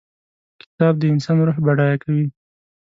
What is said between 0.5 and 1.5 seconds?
کتاب د انسان